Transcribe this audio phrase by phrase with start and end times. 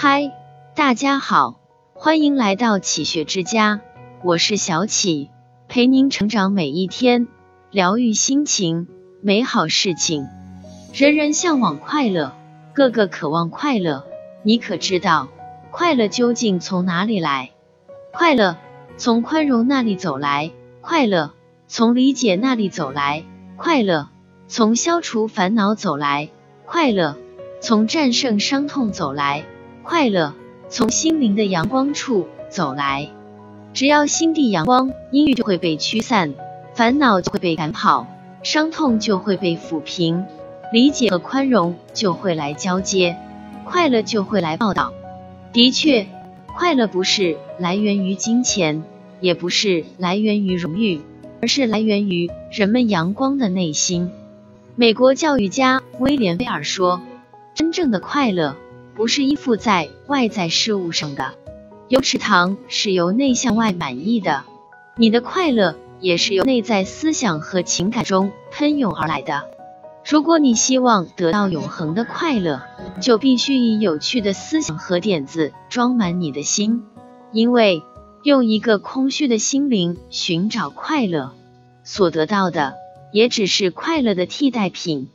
[0.00, 0.30] 嗨，
[0.76, 1.58] 大家好，
[1.92, 3.80] 欢迎来到启学之家，
[4.22, 5.28] 我是小启，
[5.66, 7.26] 陪您成长每一天，
[7.72, 8.86] 疗愈心情，
[9.22, 10.28] 美好事情。
[10.94, 12.32] 人人向往快乐，
[12.74, 14.04] 个个渴望快乐。
[14.44, 15.26] 你可知道，
[15.72, 17.50] 快乐究竟从哪里来？
[18.12, 18.56] 快乐
[18.98, 21.32] 从宽容那里走来，快乐
[21.66, 23.24] 从理解那里走来，
[23.56, 24.08] 快乐
[24.46, 26.28] 从消除烦恼走来，
[26.66, 27.16] 快乐
[27.60, 29.44] 从战胜伤痛走来。
[29.88, 30.34] 快乐
[30.68, 33.08] 从心灵的阳光处走来，
[33.72, 36.34] 只要心地阳光，阴郁就会被驱散，
[36.74, 38.06] 烦恼就会被赶跑，
[38.42, 40.26] 伤痛就会被抚平，
[40.74, 43.16] 理解和宽容就会来交接，
[43.64, 44.92] 快乐就会来报道。
[45.54, 46.06] 的确，
[46.54, 48.82] 快乐不是来源于金钱，
[49.20, 51.00] 也不是来源于荣誉，
[51.40, 54.10] 而是来源于人们阳光的内心。
[54.76, 57.00] 美国教育家威廉威尔说
[57.56, 58.54] ：“真正的快乐。”
[58.98, 61.34] 不是依附在外在事物上的，
[61.86, 64.42] 有池塘是由内向外满意的，
[64.96, 69.44] 你的快乐也是由内在思想和情感中喷涌而来的。
[70.04, 72.60] 如果你希望得到永恒的快乐，
[73.00, 76.82] 就必须以有趣的思想和点子装满你的心，
[77.30, 77.84] 因为
[78.24, 81.34] 用一个空虚的心灵寻找快乐，
[81.84, 82.74] 所得到的
[83.12, 85.08] 也只是快乐的替代品。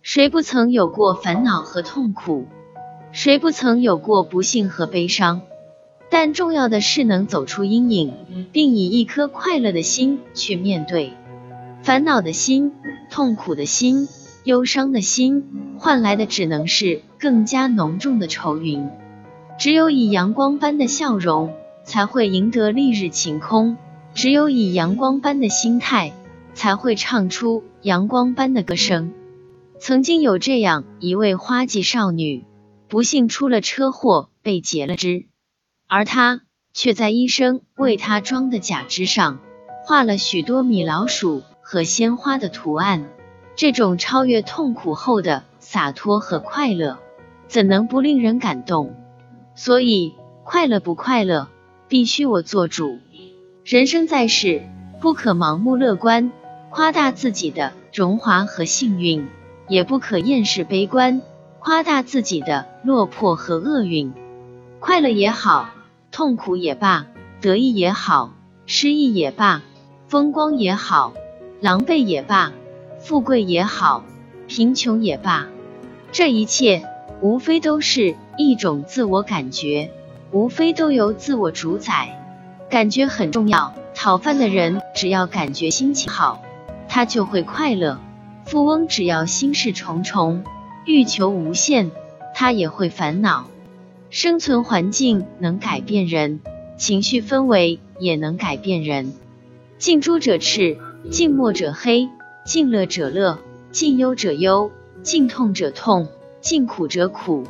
[0.00, 2.46] 谁不曾有过烦恼和痛苦？
[3.10, 5.42] 谁不曾有过不幸和悲伤？
[6.10, 8.14] 但重要的是能走出阴影，
[8.52, 11.12] 并以一颗快乐的心去面对。
[11.82, 12.72] 烦恼的心、
[13.10, 14.08] 痛苦的心、
[14.44, 15.44] 忧伤的心，
[15.78, 18.88] 换来的只能是更加浓重的愁云。
[19.58, 21.52] 只有以阳光般的笑容，
[21.84, 23.76] 才会赢得丽日晴空；
[24.14, 26.12] 只有以阳光般的心态，
[26.54, 29.12] 才会唱出阳光般的歌声。
[29.80, 32.44] 曾经有这样一位花季少女。
[32.88, 35.26] 不幸出了车祸，被截了肢，
[35.86, 36.40] 而他
[36.72, 39.40] 却在医生为他装的假肢上
[39.84, 43.10] 画了许多米老鼠和鲜花的图案。
[43.56, 46.98] 这种超越痛苦后的洒脱和快乐，
[47.48, 48.94] 怎能不令人感动？
[49.54, 51.48] 所以，快乐不快乐，
[51.88, 52.98] 必须我做主。
[53.64, 54.62] 人生在世，
[55.00, 56.30] 不可盲目乐观，
[56.70, 59.26] 夸大自己的荣华和幸运，
[59.68, 61.20] 也不可厌世悲观。
[61.68, 64.14] 夸大自己的落魄和厄运，
[64.80, 65.68] 快乐也好，
[66.10, 67.04] 痛苦也罢，
[67.42, 68.32] 得意也好，
[68.64, 69.60] 失意也罢，
[70.06, 71.12] 风光也好，
[71.60, 72.52] 狼狈也罢，
[72.98, 74.02] 富贵也好，
[74.46, 75.48] 贫穷也罢，
[76.10, 76.88] 这一切
[77.20, 79.90] 无非都是一种自我感觉，
[80.32, 82.18] 无非都由自我主宰。
[82.70, 86.40] 感觉很重要，讨饭的人只要感觉心情好，
[86.88, 87.98] 他就会快乐；
[88.46, 90.42] 富翁只要心事重重。
[90.88, 91.90] 欲求无限，
[92.34, 93.50] 他也会烦恼。
[94.08, 96.40] 生存环境能改变人，
[96.78, 99.12] 情绪氛围也能改变人。
[99.76, 100.78] 近朱者赤，
[101.10, 102.08] 近墨者黑；
[102.46, 103.38] 近乐者乐，
[103.70, 104.70] 近忧者忧；
[105.02, 106.08] 近痛者痛，
[106.40, 107.44] 近苦者苦。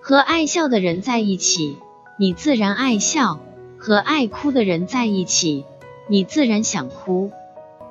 [0.00, 1.76] 和爱笑的人在一起，
[2.18, 3.38] 你自然爱笑；
[3.78, 5.64] 和爱哭的人在一起，
[6.08, 7.30] 你自然想哭。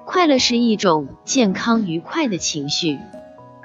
[0.03, 2.99] 快乐是一种健康愉快的情绪。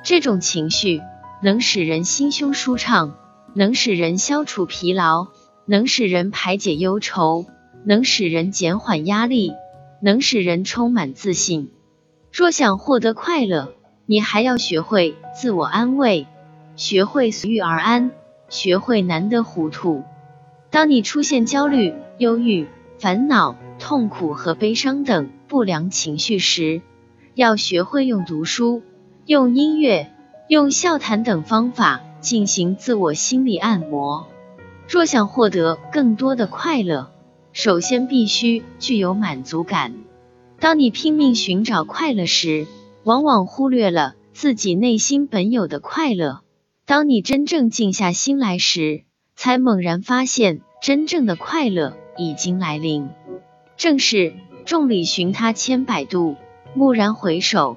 [0.04, 1.00] 这种情绪
[1.42, 3.14] 能使人心胸舒畅，
[3.54, 5.28] 能使人消除疲劳，
[5.66, 7.47] 能使人排解忧愁，
[7.84, 9.53] 能使人减缓压力，
[10.00, 11.70] 能使人充满自信。
[12.32, 13.75] 若想获得快乐，
[14.06, 16.26] 你还要学会自我安慰，
[16.76, 18.12] 学会随遇而安，
[18.48, 20.04] 学会难得糊涂。
[20.70, 26.82] 当你出现焦虑、忧郁、烦恼、痛苦和悲伤等不良情绪时，
[27.34, 28.82] 要学会用读书。
[29.28, 30.11] 用音乐、
[30.49, 34.27] 用笑谈等方法进行自我心理按摩。
[34.89, 37.12] 若想获得更多的快乐，
[37.53, 39.93] 首先必须具有满足感。
[40.59, 42.66] 当你拼命寻找快乐时，
[43.05, 46.41] 往往忽略了自己内心本有的快乐。
[46.87, 49.04] 当你真正静下心来时，
[49.36, 53.10] 才猛然发现真正的快乐已经来临。
[53.77, 54.33] 正是
[54.65, 56.36] 众里寻他千百度，
[56.75, 57.77] 蓦然回首。